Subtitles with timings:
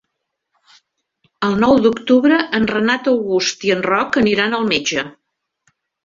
[1.47, 5.05] El nou d'octubre en Renat August i en Roc aniran al metge.